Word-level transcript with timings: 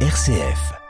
RCF. 0.00 0.85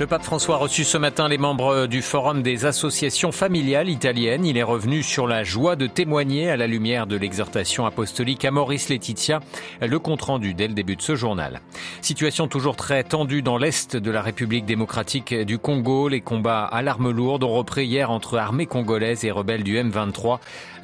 Le 0.00 0.06
pape 0.06 0.22
François 0.22 0.54
a 0.54 0.58
reçu 0.58 0.84
ce 0.84 0.96
matin 0.96 1.28
les 1.28 1.36
membres 1.36 1.86
du 1.86 2.00
Forum 2.00 2.42
des 2.42 2.64
associations 2.64 3.32
familiales 3.32 3.90
italiennes. 3.90 4.46
Il 4.46 4.56
est 4.56 4.62
revenu 4.62 5.02
sur 5.02 5.26
la 5.26 5.44
joie 5.44 5.76
de 5.76 5.86
témoigner 5.86 6.48
à 6.48 6.56
la 6.56 6.66
lumière 6.66 7.06
de 7.06 7.16
l'exhortation 7.16 7.84
apostolique 7.84 8.46
à 8.46 8.50
Maurice 8.50 8.88
Laetitia, 8.88 9.40
le 9.82 9.98
compte-rendu 9.98 10.54
dès 10.54 10.68
le 10.68 10.72
début 10.72 10.96
de 10.96 11.02
ce 11.02 11.16
journal. 11.16 11.60
Situation 12.00 12.48
toujours 12.48 12.76
très 12.76 13.04
tendue 13.04 13.42
dans 13.42 13.58
l'est 13.58 13.94
de 13.94 14.10
la 14.10 14.22
République 14.22 14.64
démocratique 14.64 15.34
du 15.34 15.58
Congo. 15.58 16.08
Les 16.08 16.22
combats 16.22 16.64
à 16.64 16.80
l'arme 16.80 17.10
lourde 17.10 17.44
ont 17.44 17.52
repris 17.52 17.84
hier 17.84 18.10
entre 18.10 18.38
armées 18.38 18.64
congolaises 18.64 19.26
et 19.26 19.30
rebelles 19.30 19.64
du 19.64 19.76
M23. 19.76 20.38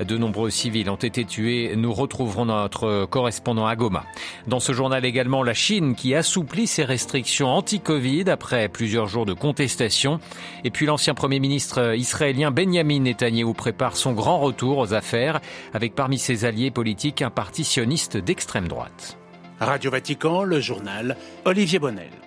De 0.04 0.18
nombreux 0.18 0.50
civils 0.50 0.90
ont 0.90 0.96
été 0.96 1.24
tués. 1.24 1.72
Nous 1.74 1.94
retrouverons 1.94 2.44
notre 2.44 3.06
correspondant 3.06 3.66
à 3.66 3.76
Goma. 3.76 4.04
Dans 4.46 4.60
ce 4.60 4.74
journal 4.74 5.06
également, 5.06 5.42
la 5.42 5.54
Chine 5.54 5.94
qui 5.94 6.14
assouplit 6.14 6.66
ses 6.66 6.84
restrictions 6.84 7.48
anti-Covid 7.48 8.24
après 8.28 8.68
plusieurs 8.68 9.05
jours 9.06 9.26
de 9.26 9.32
contestation. 9.32 10.20
Et 10.64 10.70
puis 10.70 10.86
l'ancien 10.86 11.14
Premier 11.14 11.40
ministre 11.40 11.94
israélien 11.96 12.50
Benjamin 12.50 13.00
Netanyahu 13.00 13.54
prépare 13.54 13.96
son 13.96 14.12
grand 14.12 14.38
retour 14.38 14.78
aux 14.78 14.94
affaires 14.94 15.40
avec 15.74 15.94
parmi 15.94 16.18
ses 16.18 16.44
alliés 16.44 16.70
politiques 16.70 17.22
un 17.22 17.30
parti 17.30 17.64
sioniste 17.64 18.16
d'extrême 18.16 18.68
droite. 18.68 19.18
Radio 19.60 19.90
Vatican, 19.90 20.42
le 20.42 20.60
journal 20.60 21.16
Olivier 21.44 21.78
Bonnel. 21.78 22.25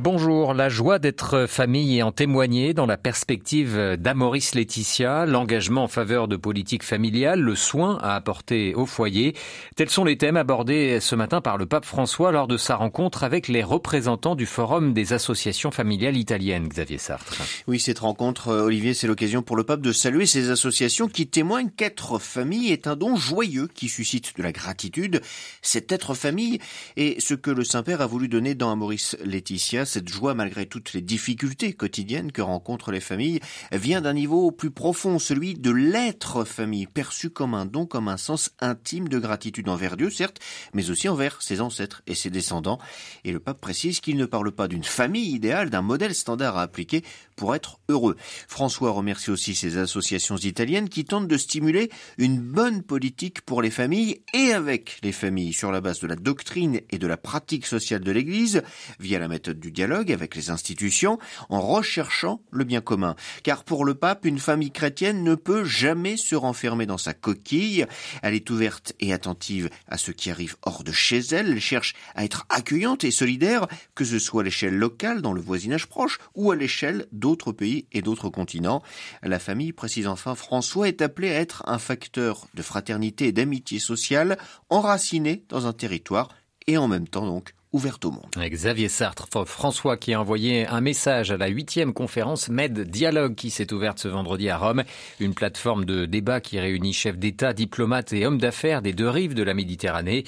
Bonjour, 0.00 0.52
la 0.52 0.68
joie 0.68 0.98
d'être 0.98 1.46
famille 1.46 1.98
et 1.98 2.02
en 2.02 2.10
témoigner 2.10 2.74
dans 2.74 2.86
la 2.86 2.96
perspective 2.96 3.96
d'Amoris 3.96 4.54
Laetitia, 4.54 5.26
l'engagement 5.26 5.84
en 5.84 5.88
faveur 5.88 6.28
de 6.28 6.36
politique 6.36 6.82
familiale, 6.82 7.40
le 7.40 7.54
soin 7.54 7.98
à 8.02 8.14
apporter 8.14 8.74
au 8.74 8.84
foyer. 8.84 9.34
Tels 9.76 9.88
sont 9.88 10.04
les 10.04 10.18
thèmes 10.18 10.36
abordés 10.36 10.98
ce 11.00 11.14
matin 11.14 11.40
par 11.40 11.56
le 11.56 11.66
pape 11.66 11.84
François 11.84 12.32
lors 12.32 12.48
de 12.48 12.56
sa 12.56 12.76
rencontre 12.76 13.24
avec 13.24 13.48
les 13.48 13.62
représentants 13.62 14.34
du 14.34 14.44
Forum 14.44 14.92
des 14.92 15.12
associations 15.14 15.70
familiales 15.70 16.16
italiennes, 16.16 16.68
Xavier 16.68 16.98
Sartre. 16.98 17.40
Oui, 17.66 17.80
cette 17.80 18.00
rencontre, 18.00 18.52
Olivier, 18.52 18.92
c'est 18.92 19.06
l'occasion 19.06 19.42
pour 19.42 19.56
le 19.56 19.64
pape 19.64 19.80
de 19.80 19.92
saluer 19.92 20.26
ces 20.26 20.50
associations 20.50 21.08
qui 21.08 21.26
témoignent 21.26 21.70
qu'être 21.70 22.18
famille 22.18 22.70
est 22.70 22.86
un 22.86 22.96
don 22.96 23.16
joyeux 23.16 23.68
qui 23.72 23.88
suscite 23.88 24.36
de 24.36 24.42
la 24.42 24.52
gratitude. 24.52 25.22
Cet 25.62 25.90
être 25.92 26.14
famille 26.14 26.58
est 26.96 27.20
ce 27.20 27.34
que 27.34 27.50
le 27.50 27.64
Saint-Père 27.64 28.02
a 28.02 28.06
voulu 28.06 28.28
donner 28.28 28.54
dans 28.54 28.70
Amoris 28.70 29.16
Laetitia 29.24 29.85
cette 29.86 30.08
joie, 30.08 30.34
malgré 30.34 30.66
toutes 30.66 30.92
les 30.92 31.00
difficultés 31.00 31.72
quotidiennes 31.72 32.32
que 32.32 32.42
rencontrent 32.42 32.92
les 32.92 33.00
familles, 33.00 33.40
vient 33.72 34.02
d'un 34.02 34.12
niveau 34.12 34.50
plus 34.50 34.70
profond, 34.70 35.18
celui 35.18 35.54
de 35.54 35.70
l'être 35.70 36.44
famille, 36.44 36.86
perçu 36.86 37.30
comme 37.30 37.54
un 37.54 37.64
don, 37.64 37.86
comme 37.86 38.08
un 38.08 38.16
sens 38.16 38.50
intime 38.60 39.08
de 39.08 39.18
gratitude 39.18 39.68
envers 39.68 39.96
Dieu, 39.96 40.10
certes, 40.10 40.40
mais 40.74 40.90
aussi 40.90 41.08
envers 41.08 41.40
ses 41.40 41.60
ancêtres 41.60 42.02
et 42.06 42.14
ses 42.14 42.30
descendants. 42.30 42.78
Et 43.24 43.32
le 43.32 43.40
pape 43.40 43.60
précise 43.60 44.00
qu'il 44.00 44.16
ne 44.16 44.26
parle 44.26 44.52
pas 44.52 44.68
d'une 44.68 44.84
famille 44.84 45.30
idéale, 45.34 45.70
d'un 45.70 45.82
modèle 45.82 46.14
standard 46.14 46.56
à 46.56 46.62
appliquer 46.62 47.02
pour 47.36 47.54
être 47.54 47.78
heureux. 47.88 48.16
François 48.48 48.90
remercie 48.90 49.30
aussi 49.30 49.54
ces 49.54 49.76
associations 49.76 50.36
italiennes 50.36 50.88
qui 50.88 51.04
tentent 51.04 51.28
de 51.28 51.36
stimuler 51.36 51.90
une 52.18 52.40
bonne 52.40 52.82
politique 52.82 53.42
pour 53.42 53.62
les 53.62 53.70
familles 53.70 54.22
et 54.34 54.52
avec 54.52 54.98
les 55.02 55.12
familles 55.12 55.52
sur 55.52 55.70
la 55.70 55.80
base 55.80 56.00
de 56.00 56.06
la 56.06 56.16
doctrine 56.16 56.80
et 56.90 56.98
de 56.98 57.06
la 57.06 57.16
pratique 57.16 57.66
sociale 57.66 58.00
de 58.00 58.10
l'Église, 58.10 58.62
via 58.98 59.18
la 59.18 59.28
méthode 59.28 59.60
du 59.60 59.70
dialogue 59.70 60.10
avec 60.10 60.34
les 60.34 60.50
institutions, 60.50 61.18
en 61.48 61.60
recherchant 61.60 62.40
le 62.50 62.64
bien 62.64 62.80
commun. 62.80 63.16
Car 63.42 63.64
pour 63.64 63.84
le 63.84 63.94
pape, 63.94 64.24
une 64.24 64.38
famille 64.38 64.72
chrétienne 64.72 65.22
ne 65.22 65.34
peut 65.34 65.64
jamais 65.64 66.16
se 66.16 66.34
renfermer 66.34 66.86
dans 66.86 66.98
sa 66.98 67.14
coquille. 67.14 67.86
Elle 68.22 68.34
est 68.34 68.48
ouverte 68.50 68.94
et 69.00 69.12
attentive 69.12 69.68
à 69.88 69.98
ce 69.98 70.10
qui 70.10 70.30
arrive 70.30 70.56
hors 70.62 70.82
de 70.82 70.92
chez 70.92 71.18
elle. 71.18 71.50
Elle 71.52 71.60
cherche 71.60 71.94
à 72.14 72.24
être 72.24 72.46
accueillante 72.48 73.04
et 73.04 73.10
solidaire, 73.10 73.66
que 73.94 74.04
ce 74.04 74.18
soit 74.18 74.42
à 74.42 74.44
l'échelle 74.44 74.76
locale, 74.76 75.22
dans 75.22 75.32
le 75.32 75.40
voisinage 75.40 75.86
proche, 75.86 76.18
ou 76.34 76.50
à 76.50 76.56
l'échelle 76.56 77.06
d'autres 77.26 77.50
pays 77.50 77.88
et 77.90 78.02
d'autres 78.02 78.28
continents. 78.28 78.84
La 79.20 79.40
famille, 79.40 79.72
précise 79.72 80.06
enfin 80.06 80.36
François, 80.36 80.86
est 80.86 81.02
appelée 81.02 81.30
à 81.30 81.40
être 81.40 81.64
un 81.66 81.78
facteur 81.78 82.46
de 82.54 82.62
fraternité 82.62 83.26
et 83.26 83.32
d'amitié 83.32 83.80
sociale 83.80 84.38
enraciné 84.70 85.44
dans 85.48 85.66
un 85.66 85.72
territoire 85.72 86.28
et 86.68 86.78
en 86.78 86.86
même 86.86 87.08
temps 87.08 87.26
donc 87.26 87.54
ouverte 87.76 88.06
au 88.06 88.10
monde. 88.10 88.24
Xavier 88.38 88.88
Sartre, 88.88 89.46
François 89.46 89.98
qui 89.98 90.14
a 90.14 90.20
envoyé 90.20 90.66
un 90.66 90.80
message 90.80 91.30
à 91.30 91.36
la 91.36 91.48
huitième 91.48 91.92
conférence 91.92 92.48
Med 92.48 92.80
Dialogue 92.88 93.34
qui 93.34 93.50
s'est 93.50 93.70
ouverte 93.70 93.98
ce 93.98 94.08
vendredi 94.08 94.48
à 94.48 94.56
Rome, 94.56 94.82
une 95.20 95.34
plateforme 95.34 95.84
de 95.84 96.06
débat 96.06 96.40
qui 96.40 96.58
réunit 96.58 96.94
chefs 96.94 97.18
d'État, 97.18 97.52
diplomates 97.52 98.14
et 98.14 98.24
hommes 98.24 98.38
d'affaires 98.38 98.80
des 98.80 98.94
deux 98.94 99.10
rives 99.10 99.34
de 99.34 99.42
la 99.42 99.52
Méditerranée. 99.52 100.24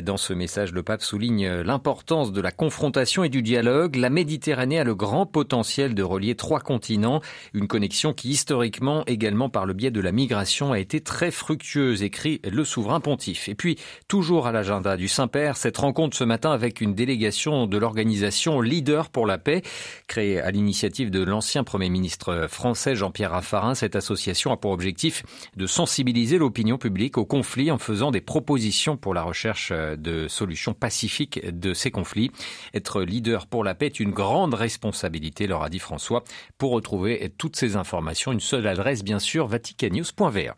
Dans 0.00 0.16
ce 0.16 0.32
message, 0.32 0.72
le 0.72 0.84
pape 0.84 1.02
souligne 1.02 1.48
l'importance 1.62 2.30
de 2.30 2.40
la 2.40 2.52
confrontation 2.52 3.24
et 3.24 3.28
du 3.28 3.42
dialogue. 3.42 3.96
La 3.96 4.08
Méditerranée 4.08 4.78
a 4.78 4.84
le 4.84 4.94
grand 4.94 5.26
potentiel 5.26 5.96
de 5.96 6.04
relier 6.04 6.36
trois 6.36 6.60
continents, 6.60 7.20
une 7.52 7.66
connexion 7.66 8.12
qui 8.12 8.30
historiquement, 8.30 9.04
également 9.06 9.48
par 9.48 9.66
le 9.66 9.74
biais 9.74 9.90
de 9.90 10.00
la 10.00 10.12
migration, 10.12 10.70
a 10.70 10.78
été 10.78 11.00
très 11.00 11.32
fructueuse, 11.32 12.04
écrit 12.04 12.40
le 12.44 12.64
souverain 12.64 13.00
pontife. 13.00 13.48
Et 13.48 13.56
puis, 13.56 13.76
toujours 14.06 14.46
à 14.46 14.52
l'agenda 14.52 14.96
du 14.96 15.08
Saint-Père, 15.08 15.56
cette 15.56 15.78
rencontre 15.78 16.16
ce 16.16 16.22
matin 16.22 16.52
avec 16.52 16.80
une 16.80 16.91
délégation 16.92 17.66
de 17.66 17.78
l'organisation 17.78 18.60
Leader 18.60 19.10
pour 19.10 19.26
la 19.26 19.38
paix, 19.38 19.62
créée 20.06 20.40
à 20.40 20.50
l'initiative 20.50 21.10
de 21.10 21.22
l'ancien 21.22 21.64
Premier 21.64 21.88
ministre 21.88 22.46
français 22.48 22.94
Jean-Pierre 22.94 23.32
Raffarin. 23.32 23.74
Cette 23.74 23.96
association 23.96 24.52
a 24.52 24.56
pour 24.56 24.70
objectif 24.70 25.22
de 25.56 25.66
sensibiliser 25.66 26.38
l'opinion 26.38 26.78
publique 26.78 27.18
au 27.18 27.24
conflit 27.24 27.70
en 27.70 27.78
faisant 27.78 28.10
des 28.10 28.20
propositions 28.20 28.96
pour 28.96 29.14
la 29.14 29.22
recherche 29.22 29.72
de 29.72 30.28
solutions 30.28 30.74
pacifiques 30.74 31.40
de 31.48 31.74
ces 31.74 31.90
conflits. 31.90 32.30
Être 32.74 33.02
leader 33.02 33.46
pour 33.46 33.64
la 33.64 33.74
paix 33.74 33.86
est 33.86 34.00
une 34.00 34.10
grande 34.10 34.54
responsabilité, 34.54 35.46
leur 35.46 35.62
a 35.62 35.68
dit 35.68 35.78
François. 35.78 36.24
Pour 36.58 36.72
retrouver 36.72 37.32
toutes 37.38 37.56
ces 37.56 37.76
informations, 37.76 38.32
une 38.32 38.40
seule 38.40 38.66
adresse, 38.66 39.02
bien 39.02 39.18
sûr, 39.18 39.46
vaticanews.va. 39.46 40.56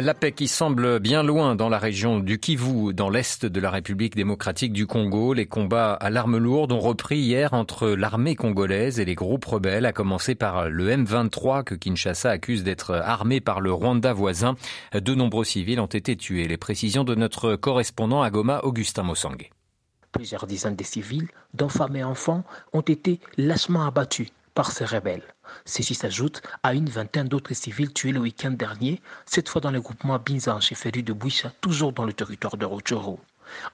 La 0.00 0.14
paix 0.14 0.30
qui 0.30 0.46
semble 0.46 1.00
bien 1.00 1.24
loin 1.24 1.56
dans 1.56 1.68
la 1.68 1.80
région 1.80 2.20
du 2.20 2.38
Kivu, 2.38 2.94
dans 2.94 3.10
l'est 3.10 3.44
de 3.44 3.60
la 3.60 3.68
République 3.68 4.14
démocratique 4.14 4.72
du 4.72 4.86
Congo. 4.86 5.32
Les 5.34 5.46
combats 5.46 5.94
à 5.94 6.08
l'arme 6.08 6.36
lourde 6.36 6.70
ont 6.70 6.78
repris 6.78 7.18
hier 7.18 7.52
entre 7.52 7.88
l'armée 7.88 8.36
congolaise 8.36 9.00
et 9.00 9.04
les 9.04 9.16
groupes 9.16 9.44
rebelles, 9.44 9.86
à 9.86 9.92
commencer 9.92 10.36
par 10.36 10.68
le 10.68 10.88
M23 10.90 11.64
que 11.64 11.74
Kinshasa 11.74 12.30
accuse 12.30 12.62
d'être 12.62 12.94
armé 12.94 13.40
par 13.40 13.60
le 13.60 13.72
Rwanda 13.72 14.12
voisin. 14.12 14.54
De 14.94 15.16
nombreux 15.16 15.44
civils 15.44 15.80
ont 15.80 15.86
été 15.86 16.14
tués. 16.14 16.46
Les 16.46 16.58
précisions 16.58 17.02
de 17.02 17.16
notre 17.16 17.56
correspondant 17.56 18.22
à 18.22 18.30
Goma, 18.30 18.60
Augustin 18.62 19.02
Mossangue. 19.02 19.50
Plusieurs 20.12 20.46
dizaines 20.46 20.76
de 20.76 20.84
civils, 20.84 21.26
dont 21.54 21.70
et 21.92 22.04
enfants, 22.04 22.44
ont 22.72 22.82
été 22.82 23.18
lâchement 23.36 23.84
abattus 23.84 24.28
par 24.58 24.72
ces 24.72 24.84
rebelles. 24.84 25.22
Ceci 25.66 25.94
s'ajoute 25.94 26.42
à 26.64 26.74
une 26.74 26.90
vingtaine 26.90 27.28
d'autres 27.28 27.54
civils 27.54 27.92
tués 27.92 28.10
le 28.10 28.18
week-end 28.18 28.50
dernier, 28.50 29.00
cette 29.24 29.48
fois 29.48 29.60
dans 29.60 29.70
le 29.70 29.80
groupement 29.80 30.18
Binza 30.18 30.52
en 30.52 30.60
chefferie 30.60 31.04
de 31.04 31.12
Bouicha, 31.12 31.52
toujours 31.60 31.92
dans 31.92 32.04
le 32.04 32.12
territoire 32.12 32.56
de 32.56 32.66
Rutshuru. 32.66 33.18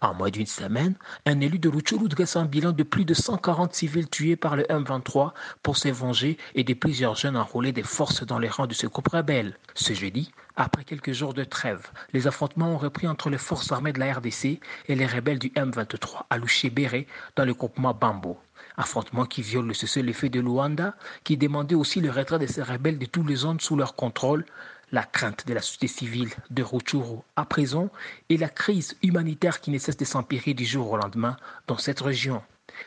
En 0.00 0.14
moins 0.14 0.30
d'une 0.30 0.46
semaine, 0.46 0.94
un 1.26 1.40
élu 1.40 1.58
de 1.58 1.68
Rutshuru 1.68 2.08
dresse 2.08 2.36
un 2.36 2.44
bilan 2.44 2.72
de 2.72 2.82
plus 2.82 3.04
de 3.04 3.14
140 3.14 3.74
civils 3.74 4.08
tués 4.08 4.36
par 4.36 4.56
le 4.56 4.64
M23 4.64 5.32
pour 5.62 5.76
se 5.76 5.88
venger 5.88 6.38
et 6.54 6.64
de 6.64 6.74
plusieurs 6.74 7.16
jeunes 7.16 7.36
enrôlés 7.36 7.72
des 7.72 7.82
forces 7.82 8.24
dans 8.24 8.38
les 8.38 8.48
rangs 8.48 8.66
de 8.66 8.74
ce 8.74 8.86
groupe 8.86 9.08
rebelle. 9.08 9.56
Ce 9.74 9.92
jeudi, 9.92 10.32
après 10.56 10.84
quelques 10.84 11.12
jours 11.12 11.34
de 11.34 11.44
trêve, 11.44 11.90
les 12.12 12.26
affrontements 12.26 12.72
ont 12.74 12.78
repris 12.78 13.08
entre 13.08 13.30
les 13.30 13.38
forces 13.38 13.72
armées 13.72 13.92
de 13.92 13.98
la 13.98 14.14
RDC 14.14 14.60
et 14.88 14.94
les 14.94 15.06
rebelles 15.06 15.38
du 15.38 15.48
M23 15.50 16.26
à 16.30 16.38
Louché-Béré 16.38 17.06
dans 17.36 17.44
le 17.44 17.54
groupement 17.54 17.94
Bambo. 17.94 18.38
Affrontement 18.76 19.24
qui 19.24 19.42
viole 19.42 19.66
le 19.66 19.74
cessez-le-feu 19.74 20.28
de 20.28 20.40
Luanda, 20.40 20.94
qui 21.22 21.36
demandait 21.36 21.74
aussi 21.74 22.00
le 22.00 22.10
retrait 22.10 22.38
de 22.38 22.46
ces 22.46 22.62
rebelles 22.62 22.98
de 22.98 23.06
tous 23.06 23.24
les 23.24 23.36
zones 23.36 23.60
sous 23.60 23.76
leur 23.76 23.94
contrôle, 23.94 24.44
la 24.94 25.02
crainte 25.02 25.44
de 25.48 25.54
la 25.54 25.60
société 25.60 25.88
civile 25.88 26.30
de 26.50 26.62
Rutshuru 26.62 27.18
à 27.34 27.44
présent 27.44 27.90
et 28.28 28.36
la 28.36 28.48
crise 28.48 28.96
humanitaire 29.02 29.60
qui 29.60 29.72
ne 29.72 29.78
cesse 29.78 29.96
de 29.96 30.04
s'empirer 30.04 30.54
du 30.54 30.64
jour 30.64 30.92
au 30.92 30.96
lendemain 30.96 31.36
dans 31.66 31.78
cette 31.78 31.98
région. 32.00 32.40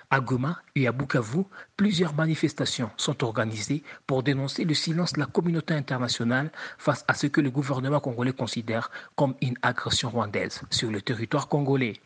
À 0.10 0.22
Goma 0.22 0.62
et 0.76 0.88
à 0.88 0.94
Bukavu, 0.94 1.44
plusieurs 1.76 2.14
manifestations 2.16 2.90
sont 2.96 3.26
organisées 3.26 3.84
pour 4.06 4.24
dénoncer 4.24 4.64
le 4.64 4.74
silence 4.74 5.14
de 5.14 5.20
la 5.20 5.26
communauté 5.26 5.74
internationale 5.74 6.50
face 6.78 7.04
à 7.10 7.14
ce 7.14 7.28
que 7.28 7.42
le 7.42 7.52
gouvernement 7.52 8.00
congolais 8.00 8.32
considère 8.32 8.90
comme 9.18 9.36
une 9.42 9.58
agression 9.62 10.10
rwandaise 10.10 10.62
sur 10.70 10.90
le 10.90 11.02
territoire 11.02 11.50
congolais. 11.50 12.00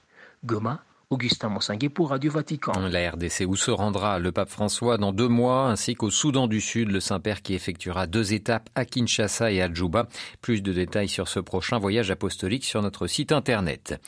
Goma, 0.43 0.83
Augustin 1.11 1.49
Mossanguet 1.49 1.89
pour 1.89 2.11
Radio 2.11 2.31
Vatican. 2.31 2.71
La 2.89 3.11
RDC 3.11 3.43
où 3.45 3.57
se 3.57 3.69
rendra 3.69 4.17
le 4.17 4.31
pape 4.31 4.49
François 4.49 4.97
dans 4.97 5.11
deux 5.11 5.27
mois, 5.27 5.67
ainsi 5.67 5.93
qu'au 5.93 6.09
Soudan 6.09 6.47
du 6.47 6.61
Sud, 6.61 6.89
le 6.89 7.01
Saint-Père 7.01 7.41
qui 7.41 7.53
effectuera 7.53 8.07
deux 8.07 8.31
étapes 8.31 8.69
à 8.75 8.85
Kinshasa 8.85 9.51
et 9.51 9.61
à 9.61 9.69
Djouba. 9.69 10.07
Plus 10.41 10.63
de 10.63 10.71
détails 10.71 11.09
sur 11.09 11.27
ce 11.27 11.41
prochain 11.41 11.79
voyage 11.79 12.11
apostolique 12.11 12.63
sur 12.63 12.81
notre 12.81 13.07
site 13.07 13.33
internet. 13.33 13.99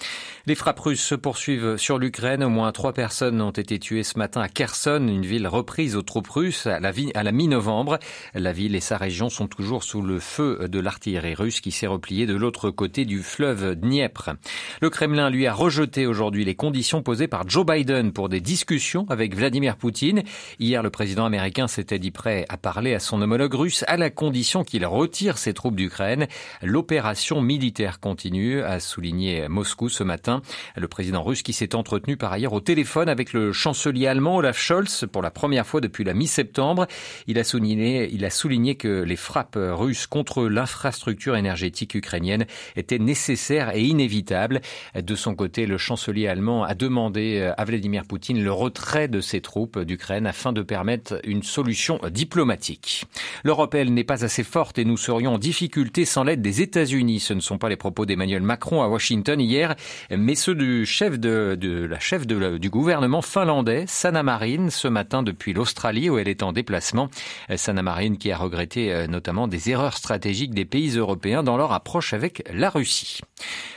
Les 0.45 0.55
frappes 0.55 0.79
russes 0.79 1.03
se 1.03 1.15
poursuivent 1.15 1.75
sur 1.75 2.00
l'Ukraine. 2.00 2.41
Au 2.41 2.50
moins 2.50 2.71
trois 2.71 2.94
personnes 2.94 3.41
ont 3.41 3.51
été 3.51 3.79
tuées 3.79 4.03
ce 4.03 4.17
matin 4.17 4.39
à 4.39 4.47
Kherson, 4.47 5.06
une 5.06 5.25
ville 5.25 5.47
reprise 5.47 5.97
aux 5.97 6.03
troupes 6.03 6.29
russes 6.29 6.67
à 6.67 6.79
la, 6.79 6.94
la 7.21 7.31
mi-novembre. 7.33 7.99
La 8.33 8.53
ville 8.53 8.75
et 8.75 8.79
sa 8.79 8.95
région 8.95 9.29
sont 9.29 9.47
toujours 9.47 9.83
sous 9.83 10.01
le 10.01 10.21
feu 10.21 10.69
de 10.69 10.79
l'artillerie 10.79 11.35
russe 11.35 11.59
qui 11.59 11.71
s'est 11.71 11.85
repliée 11.85 12.27
de 12.27 12.35
l'autre 12.35 12.69
côté 12.69 13.03
du 13.03 13.23
fleuve 13.23 13.75
Dniepr. 13.75 14.35
Le 14.79 14.89
Kremlin 14.89 15.29
lui 15.29 15.47
a 15.47 15.53
rejeté 15.53 16.07
aujourd'hui 16.07 16.45
les 16.45 16.56
conditions 16.56 16.93
posées 17.01 17.28
par 17.28 17.48
Joe 17.50 17.66
Biden 17.66 18.12
pour 18.12 18.30
des 18.30 18.42
discussions 18.42 19.06
avec 19.10 19.36
Vladimir 19.36 19.78
Poutine. 19.78 20.24
Hier, 20.60 20.84
le 20.84 20.90
président 20.90 21.25
américain 21.25 21.68
s'était 21.68 22.00
dit 22.00 22.12
prêt 22.12 22.45
à 22.50 22.57
parler 22.57 22.94
à 22.94 23.00
son 23.00 23.22
homologue 23.22 23.54
russe 23.54 23.84
à 23.88 23.98
la 23.98 24.10
condition 24.10 24.63
qu'il 24.63 24.86
retire 24.86 25.38
ses 25.38 25.54
troupes 25.54 25.75
d'Ukraine. 25.75 26.28
L'opération 26.62 27.42
militaire 27.42 28.00
continue, 28.00 28.62
a 28.62 28.80
souligné 28.80 29.48
Moscou 29.48 29.90
ce 29.90 30.04
matin. 30.04 30.42
Le 30.75 30.88
président 30.88 31.24
russe 31.24 31.42
qui 31.42 31.54
s'est 31.54 31.75
entretenu 31.75 32.18
par 32.18 32.31
ailleurs 32.34 32.54
au 32.54 32.60
téléphone 32.60 33.10
avec 33.10 33.34
le 33.34 33.51
chancelier 33.54 34.07
allemand 34.07 34.38
Olaf 34.38 34.60
Scholz 34.60 35.06
pour 35.12 35.22
la 35.22 35.31
première 35.31 35.66
fois 35.66 35.81
depuis 35.81 36.04
la 36.04 36.13
mi-septembre. 36.13 36.88
Il 37.28 37.40
a 37.40 37.44
souligné, 37.44 38.10
il 38.12 38.25
a 38.25 38.30
souligné 38.30 38.75
que 38.75 39.04
les 39.04 39.16
frappes 39.16 39.57
russes 39.57 40.07
contre 40.07 40.44
l'infrastructure 40.44 41.36
énergétique 41.36 41.95
ukrainienne 41.95 42.45
étaient 42.75 43.00
nécessaires 43.00 43.75
et 43.75 43.81
inévitables. 43.81 44.62
De 44.95 45.16
son 45.16 45.36
côté, 45.36 45.66
le 45.66 45.78
chancelier 45.78 46.28
allemand 46.28 46.63
a 46.63 46.75
demandé 46.83 47.50
à 47.57 47.63
Vladimir 47.63 48.03
Poutine 48.03 48.44
le 48.44 48.51
retrait 48.51 49.07
de 49.07 49.21
ses 49.21 49.39
troupes 49.39 49.80
d'Ukraine 49.80 50.27
afin 50.27 50.51
de 50.51 50.62
permettre 50.62 51.21
une 51.24 51.41
solution 51.41 51.97
diplomatique. 52.12 53.06
L'Europe, 53.45 53.74
elle, 53.74 53.94
n'est 53.94 54.03
pas 54.03 54.25
assez 54.25 54.44
forte 54.44 54.77
et 54.77 54.83
nous 54.83 54.97
serions 54.97 55.35
en 55.35 55.38
difficulté 55.38 56.03
sans 56.03 56.25
l'aide 56.25 56.41
des 56.41 56.62
États-Unis. 56.62 57.21
Ce 57.21 57.33
ne 57.33 57.39
sont 57.39 57.57
pas 57.57 57.69
les 57.69 57.77
propos 57.77 58.06
d'Emmanuel 58.06 58.41
Macron 58.41 58.81
à 58.81 58.89
Washington 58.89 59.39
hier, 59.39 59.75
mais 60.12 60.35
ceux 60.35 60.56
du 60.56 60.85
chef 60.85 61.18
de, 61.19 61.57
la 61.89 62.00
chef 62.00 62.27
du 62.27 62.69
gouvernement 62.69 63.21
finlandais, 63.21 63.85
Sanna 63.88 64.21
Marin, 64.21 64.69
ce 64.69 64.89
matin 64.89 65.24
depuis 65.24 65.53
l'Australie 65.53 66.09
où 66.09 66.18
elle 66.18 66.27
est 66.27 66.44
en 66.44 66.51
déplacement. 66.51 67.09
Sanna 67.56 67.81
Marin 67.81 68.15
qui 68.15 68.30
a 68.30 68.38
regretté 68.38 68.91
euh, 68.91 69.07
notamment 69.07 69.47
des 69.47 69.69
erreurs 69.69 69.95
stratégiques 69.95 70.53
des 70.53 70.65
pays 70.65 70.97
européens 70.97 71.44
dans 71.44 71.56
leur 71.56 71.71
approche 71.71 72.13
avec 72.13 72.44
la 72.53 72.69
Russie. 72.69 73.21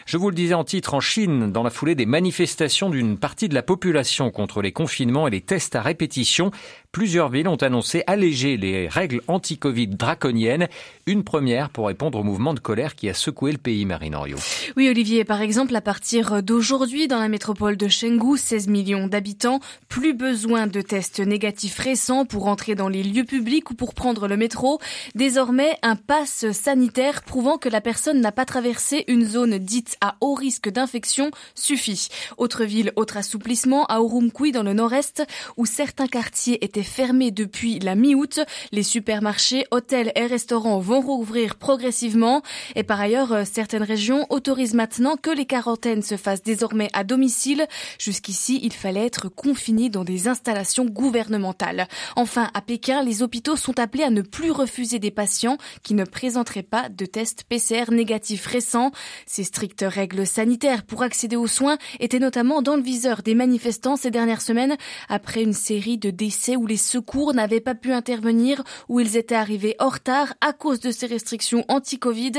Je 0.06 0.16
vous 0.16 0.30
le 0.30 0.34
disais 0.34 0.54
en 0.54 0.64
titre, 0.64 0.94
en 0.94 1.00
Chine, 1.00 1.52
dans 1.52 1.62
la 1.62 1.70
foulée 1.70 1.94
des 1.94 2.06
manifestations 2.06 2.88
d'une 2.96 3.18
partie 3.18 3.48
de 3.48 3.54
la 3.54 3.62
population 3.62 4.30
contre 4.30 4.62
les 4.62 4.72
confinements 4.72 5.28
et 5.28 5.30
les 5.30 5.40
tests 5.40 5.76
à 5.76 5.82
répétition, 5.82 6.50
plusieurs 6.96 7.28
villes 7.28 7.46
ont 7.46 7.56
annoncé 7.56 8.04
alléger 8.06 8.56
les 8.56 8.88
règles 8.88 9.20
anti-Covid 9.28 9.88
draconiennes. 9.88 10.66
Une 11.04 11.24
première 11.24 11.68
pour 11.68 11.88
répondre 11.88 12.18
au 12.18 12.22
mouvement 12.22 12.54
de 12.54 12.58
colère 12.58 12.94
qui 12.94 13.10
a 13.10 13.12
secoué 13.12 13.52
le 13.52 13.58
pays, 13.58 13.84
Marine 13.84 14.16
Henriot. 14.16 14.38
Oui, 14.78 14.88
Olivier, 14.88 15.22
par 15.24 15.42
exemple, 15.42 15.76
à 15.76 15.82
partir 15.82 16.42
d'aujourd'hui, 16.42 17.06
dans 17.06 17.18
la 17.18 17.28
métropole 17.28 17.76
de 17.76 17.86
Chengdu, 17.86 18.38
16 18.38 18.68
millions 18.68 19.08
d'habitants, 19.08 19.60
plus 19.90 20.14
besoin 20.14 20.66
de 20.66 20.80
tests 20.80 21.20
négatifs 21.20 21.78
récents 21.78 22.24
pour 22.24 22.48
entrer 22.48 22.74
dans 22.74 22.88
les 22.88 23.02
lieux 23.02 23.24
publics 23.24 23.70
ou 23.70 23.74
pour 23.74 23.92
prendre 23.92 24.26
le 24.26 24.38
métro. 24.38 24.80
Désormais, 25.14 25.76
un 25.82 25.96
pass 25.96 26.50
sanitaire 26.52 27.24
prouvant 27.24 27.58
que 27.58 27.68
la 27.68 27.82
personne 27.82 28.22
n'a 28.22 28.32
pas 28.32 28.46
traversé 28.46 29.04
une 29.06 29.26
zone 29.26 29.58
dite 29.58 29.98
à 30.00 30.16
haut 30.22 30.32
risque 30.32 30.70
d'infection 30.70 31.30
suffit. 31.54 32.08
Autre 32.38 32.64
ville, 32.64 32.94
autre 32.96 33.18
assouplissement 33.18 33.84
à 33.84 33.98
Urumqi 33.98 34.50
dans 34.50 34.62
le 34.62 34.72
nord-est 34.72 35.24
où 35.58 35.66
certains 35.66 36.08
quartiers 36.08 36.64
étaient 36.64 36.85
fermés 36.86 37.30
depuis 37.30 37.78
la 37.78 37.94
mi-août. 37.94 38.40
Les 38.72 38.82
supermarchés, 38.82 39.66
hôtels 39.70 40.12
et 40.14 40.26
restaurants 40.26 40.78
vont 40.78 41.00
rouvrir 41.00 41.56
progressivement 41.56 42.42
et 42.74 42.82
par 42.82 43.00
ailleurs 43.00 43.46
certaines 43.46 43.82
régions 43.82 44.26
autorisent 44.30 44.74
maintenant 44.74 45.16
que 45.16 45.30
les 45.30 45.44
quarantaines 45.44 46.02
se 46.02 46.16
fassent 46.16 46.42
désormais 46.42 46.88
à 46.92 47.04
domicile. 47.04 47.66
Jusqu'ici, 47.98 48.60
il 48.62 48.72
fallait 48.72 49.06
être 49.06 49.28
confiné 49.28 49.88
dans 49.88 50.04
des 50.04 50.28
installations 50.28 50.86
gouvernementales. 50.86 51.88
Enfin, 52.16 52.50
à 52.54 52.60
Pékin, 52.60 53.02
les 53.02 53.22
hôpitaux 53.22 53.56
sont 53.56 53.78
appelés 53.78 54.04
à 54.04 54.10
ne 54.10 54.22
plus 54.22 54.50
refuser 54.50 54.98
des 54.98 55.10
patients 55.10 55.58
qui 55.82 55.94
ne 55.94 56.04
présenteraient 56.04 56.62
pas 56.62 56.88
de 56.88 57.06
test 57.06 57.44
PCR 57.44 57.90
négatif 57.90 58.46
récent. 58.46 58.92
Ces 59.26 59.44
strictes 59.44 59.84
règles 59.86 60.26
sanitaires 60.26 60.84
pour 60.84 61.02
accéder 61.02 61.36
aux 61.36 61.46
soins 61.46 61.78
étaient 62.00 62.18
notamment 62.18 62.62
dans 62.62 62.76
le 62.76 62.82
viseur 62.82 63.22
des 63.22 63.34
manifestants 63.34 63.96
ces 63.96 64.10
dernières 64.10 64.42
semaines 64.42 64.76
après 65.08 65.42
une 65.42 65.52
série 65.52 65.98
de 65.98 66.10
décès 66.10 66.56
où 66.56 66.66
les 66.66 66.75
secours 66.76 67.34
n'avaient 67.34 67.60
pas 67.60 67.74
pu 67.74 67.92
intervenir, 67.92 68.62
où 68.88 69.00
ils 69.00 69.16
étaient 69.16 69.34
arrivés 69.34 69.76
en 69.78 69.88
retard 69.88 70.34
à 70.40 70.52
cause 70.52 70.80
de 70.80 70.90
ces 70.90 71.06
restrictions 71.06 71.64
anti-Covid. 71.68 72.32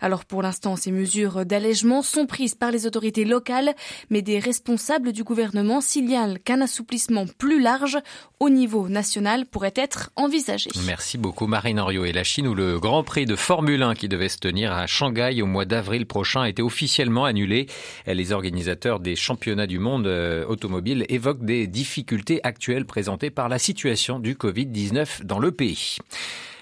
Alors 0.00 0.24
pour 0.24 0.42
l'instant, 0.42 0.76
ces 0.76 0.92
mesures 0.92 1.44
d'allègement 1.44 2.02
sont 2.02 2.26
prises 2.26 2.54
par 2.54 2.70
les 2.70 2.86
autorités 2.86 3.24
locales, 3.24 3.74
mais 4.10 4.22
des 4.22 4.38
responsables 4.38 5.12
du 5.12 5.24
gouvernement 5.24 5.80
signalent 5.80 6.38
qu'un 6.44 6.60
assouplissement 6.60 7.26
plus 7.38 7.60
large 7.60 7.98
au 8.40 8.50
niveau 8.50 8.88
national 8.88 9.46
pourrait 9.46 9.72
être 9.76 10.10
envisagé. 10.16 10.70
Merci 10.86 11.18
beaucoup 11.18 11.46
Marine 11.46 11.80
Henriot. 11.80 12.04
Et 12.04 12.12
la 12.12 12.24
Chine 12.24 12.48
où 12.48 12.54
le 12.54 12.78
Grand 12.78 13.02
Prix 13.02 13.26
de 13.26 13.36
Formule 13.36 13.82
1 13.82 13.94
qui 13.94 14.08
devait 14.08 14.28
se 14.28 14.38
tenir 14.38 14.72
à 14.72 14.86
Shanghai 14.86 15.40
au 15.40 15.46
mois 15.46 15.64
d'avril 15.64 16.06
prochain 16.06 16.42
a 16.42 16.48
été 16.48 16.62
officiellement 16.62 17.24
annulé. 17.24 17.66
Les 18.06 18.32
organisateurs 18.32 19.00
des 19.00 19.16
championnats 19.16 19.66
du 19.66 19.78
monde 19.78 20.06
euh, 20.06 20.44
automobile 20.46 21.06
évoquent 21.08 21.44
des 21.44 21.66
difficultés 21.66 22.40
actuelles 22.42 22.84
présentées 22.84 23.30
par 23.30 23.48
la 23.48 23.58
situation 23.58 23.83
du 23.84 24.34
Covid-19 24.34 25.24
dans 25.24 25.38
le 25.38 25.52
pays. 25.52 25.98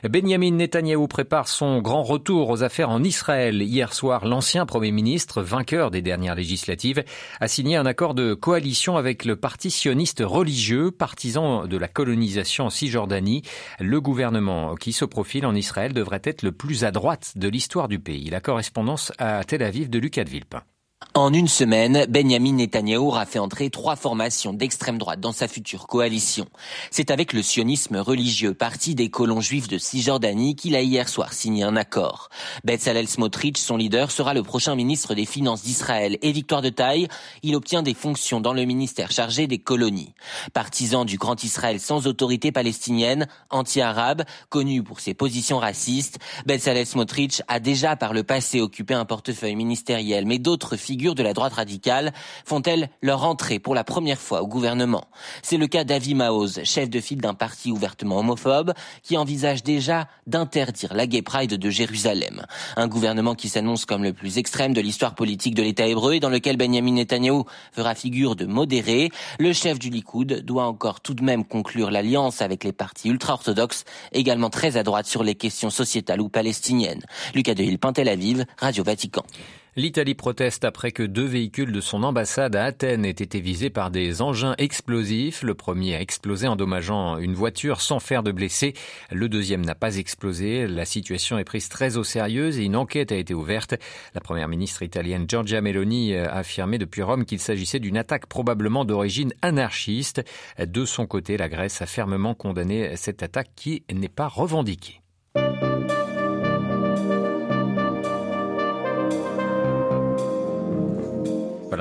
Benjamin 0.03 0.51
Netanyahou 0.51 1.07
prépare 1.07 1.47
son 1.47 1.81
grand 1.81 2.03
retour 2.03 2.51
aux 2.51 2.65
affaires 2.65 2.91
en 2.91 3.05
Israël. 3.05 3.63
Hier 3.63 3.93
soir, 3.93 4.27
l'ancien 4.27 4.67
Premier 4.67 4.91
ministre, 4.91 5.41
vainqueur 5.41 5.93
des 5.93 6.03
dernières 6.03 6.35
législatives, 6.35 7.05
a 7.41 7.47
signé 7.47 7.77
un 7.77 7.87
accord 7.87 8.15
de 8.15 8.35
coalition 8.35 8.97
avec 8.97 9.25
le 9.25 9.37
parti 9.37 9.71
sioniste 9.71 10.21
religieux, 10.27 10.91
partisan 10.91 11.69
de 11.69 11.77
la 11.77 11.87
colonisation 11.87 12.67
en 12.67 12.71
Cisjordanie. 12.71 13.43
Le 13.79 14.01
gouvernement 14.01 14.75
qui 14.75 14.93
se 14.93 15.05
profile 15.05 15.47
en 15.47 15.55
Israël 15.55 15.93
devrait 15.93 16.23
être 16.25 16.43
le 16.43 16.51
plus 16.51 16.83
à 16.83 16.91
droite 16.91 17.35
de 17.37 17.49
l'histoire 17.49 17.87
du 17.87 18.01
pays. 18.01 18.31
La 18.31 18.41
correspondance 18.41 19.13
à 19.19 19.45
Tel 19.45 19.63
Aviv 19.63 19.89
de 19.89 20.01
Lucas 20.01 20.25
de. 20.25 20.65
En 21.15 21.35
une 21.35 21.49
semaine, 21.49 22.07
Benjamin 22.09 22.55
Netanyahu 22.55 23.15
a 23.15 23.27
fait 23.27 23.39
entrer 23.39 23.69
trois 23.69 23.97
formations 23.97 24.55
d'extrême 24.55 24.97
droite 24.97 25.21
dans 25.21 25.33
sa 25.33 25.47
future 25.47 25.87
coalition. 25.87 26.47
C'est 26.91 27.11
avec 27.11 27.35
le 27.35 27.43
sionisme 27.43 27.99
religieux, 27.99 28.55
parti 28.55 28.95
des 28.95 29.11
colons 29.11 29.43
juifs 29.43 29.69
de 29.69 29.77
Cisjordanie, 29.77 30.57
qu'il 30.57 30.75
a 30.75 30.81
hier 30.81 31.11
soir 31.11 31.35
signé 31.35 31.65
un 31.65 31.77
accord. 31.77 32.31
Bezalel 32.65 33.09
Smotrich, 33.09 33.59
son 33.59 33.77
leader, 33.77 34.11
sera 34.11 34.33
le 34.33 34.43
prochain 34.43 34.75
ministre 34.75 35.15
des 35.15 35.27
Finances 35.27 35.63
d'Israël 35.63 36.17
et 36.23 36.33
victoire 36.33 36.63
de 36.63 36.71
taille, 36.71 37.09
il 37.43 37.57
obtient 37.57 37.83
des 37.83 37.93
fonctions 37.93 38.41
dans 38.41 38.55
le 38.55 38.65
ministère 38.65 39.11
chargé 39.11 39.47
des 39.47 39.59
colonies. 39.59 40.15
Partisan 40.55 41.05
du 41.05 41.19
Grand 41.19 41.45
Israël 41.45 41.79
sans 41.79 42.07
autorité 42.07 42.53
palestinienne, 42.53 43.27
anti-arabe, 43.51 44.23
connu 44.49 44.83
pour 44.83 45.01
ses 45.01 45.13
positions 45.13 45.59
racistes, 45.59 46.19
Bezalel 46.47 46.87
Smotrich 46.87 47.43
a 47.49 47.61
déjà 47.61 47.97
par 47.97 48.15
le 48.15 48.23
passé 48.23 48.63
occupé 48.63 48.95
un 48.95 49.05
portefeuille 49.05 49.57
ministériel, 49.57 50.25
mais 50.25 50.39
d'autres 50.39 50.79
figures 51.03 51.15
de 51.17 51.25
la 51.25 51.33
droite 51.33 51.55
radicale 51.55 52.13
font-elles 52.45 52.89
leur 53.03 53.25
entrée 53.25 53.59
pour 53.59 53.75
la 53.75 53.83
première 53.83 54.21
fois 54.21 54.41
au 54.41 54.47
gouvernement? 54.47 55.09
C'est 55.43 55.57
le 55.57 55.67
cas 55.67 55.83
d'Avi 55.83 56.15
Maoz, 56.15 56.61
chef 56.63 56.89
de 56.89 57.01
file 57.01 57.21
d'un 57.21 57.35
parti 57.35 57.73
ouvertement 57.73 58.21
homophobe, 58.21 58.73
qui 59.03 59.17
envisage 59.17 59.65
déjà 59.65 60.07
d'interdire 60.29 60.95
la 60.95 61.09
Gay 61.09 61.23
Pride 61.23 61.55
de 61.55 61.71
Jérusalem. 61.71 62.47
Un 62.77 62.87
gouvernement 62.87 63.35
qui 63.35 63.49
s'annonce 63.49 63.85
comme 63.85 64.05
le 64.05 64.13
plus 64.13 64.39
extrême 64.39 64.75
de 64.75 64.81
l'histoire 64.81 65.17
politique 65.17 65.57
de 65.57 65.63
l'État 65.65 65.89
hébreu 65.89 66.15
et 66.15 66.21
dans 66.21 66.29
lequel 66.29 66.57
Benjamin 66.57 66.93
Netanyahu 66.93 67.43
fera 67.73 67.97
figure 67.97 68.37
de 68.37 68.47
modéré. 68.47 69.11
Le 69.41 69.53
chef 69.53 69.81
du 69.81 69.91
Likoud 69.91 70.45
doit 70.45 70.67
encore 70.67 71.01
tout 71.01 71.15
de 71.15 71.25
même 71.25 71.45
conclure 71.45 71.91
l'alliance 71.91 72.43
avec 72.43 72.63
les 72.63 72.73
partis 72.73 73.09
ultra-orthodoxes, 73.09 73.83
également 74.13 74.51
très 74.51 74.77
à 74.77 74.85
droite 74.85 75.07
sur 75.07 75.25
les 75.25 75.35
questions 75.35 75.71
sociétales 75.71 76.21
ou 76.21 76.29
palestiniennes. 76.29 77.03
Lucas 77.35 77.55
de 77.55 77.65
Hill, 77.65 77.81
Tel 77.93 78.09
Aviv, 78.09 78.45
Radio 78.61 78.85
Vatican. 78.85 79.25
L'Italie 79.75 80.15
proteste 80.15 80.67
après 80.67 80.93
que 80.93 81.03
deux 81.03 81.25
véhicules 81.25 81.73
de 81.73 81.81
son 81.81 82.03
ambassade 82.03 82.57
à 82.57 82.65
Athènes 82.65 83.07
aient 83.07 83.11
été 83.11 83.41
visés 83.41 83.71
par 83.71 83.91
des 83.91 84.21
engins 84.21 84.55
explosifs. 84.59 85.43
Le 85.43 85.55
premier 85.55 85.95
a 85.95 86.03
explosé 86.03 86.47
endommageant 86.47 87.17
une 87.17 87.33
voiture 87.33 87.81
sans 87.81 87.99
faire 87.99 88.23
de 88.23 88.33
blessés. 88.33 88.75
Le 89.11 89.31
deuxième 89.31 89.65
n'a 89.65 89.75
pas 89.75 89.97
explosé. 89.97 90.67
La 90.67 90.85
situation 90.85 91.39
est 91.39 91.45
prise 91.45 91.71
très 91.71 91.97
au 91.97 92.05
sérieux 92.05 92.59
et 92.59 92.65
une 92.65 92.77
enquête 92.77 93.13
a 93.13 93.17
été 93.17 93.33
ouverte. 93.33 93.75
La 94.15 94.21
première 94.21 94.49
ministre 94.49 94.83
italienne 94.83 95.25
Giorgia 95.27 95.63
Meloni 95.63 96.17
a 96.17 96.35
affirmé 96.35 96.77
depuis 96.77 97.01
Rome 97.01 97.25
qu'il 97.25 97.41
s'agissait 97.41 97.81
d'une 97.81 97.97
attaque 97.97 98.27
probablement 98.27 98.85
d'origine 98.85 99.33
anarchiste. 99.41 100.23
De 100.59 100.85
son 100.85 101.07
côté, 101.07 101.39
la 101.39 101.49
Grèce 101.49 101.81
a 101.81 101.87
fermement 101.87 102.35
condamné 102.35 102.95
cette 102.97 103.23
attaque 103.23 103.53
qui 103.57 103.85
n'est 103.91 104.11
pas 104.11 104.29
revendiquée. 104.29 105.02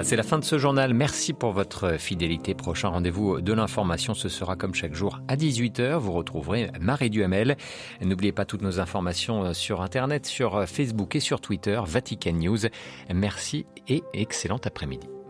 Voilà, 0.01 0.09
c'est 0.09 0.15
la 0.15 0.23
fin 0.23 0.39
de 0.39 0.43
ce 0.43 0.57
journal. 0.57 0.95
Merci 0.95 1.31
pour 1.31 1.51
votre 1.51 1.99
fidélité. 1.99 2.55
Prochain 2.55 2.87
rendez-vous 2.87 3.39
de 3.39 3.53
l'information, 3.53 4.15
ce 4.15 4.29
sera 4.29 4.55
comme 4.55 4.73
chaque 4.73 4.95
jour 4.95 5.19
à 5.27 5.35
18h. 5.35 5.97
Vous 5.97 6.11
retrouverez 6.13 6.71
Marie 6.79 7.11
Duhamel. 7.11 7.55
N'oubliez 8.01 8.31
pas 8.31 8.45
toutes 8.45 8.63
nos 8.63 8.79
informations 8.79 9.53
sur 9.53 9.81
Internet, 9.81 10.25
sur 10.25 10.67
Facebook 10.67 11.15
et 11.15 11.19
sur 11.19 11.39
Twitter, 11.39 11.79
Vatican 11.85 12.33
News. 12.33 12.61
Merci 13.13 13.67
et 13.87 14.01
excellent 14.15 14.59
après-midi. 14.65 15.20